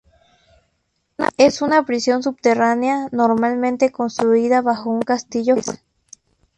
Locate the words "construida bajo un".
3.91-5.03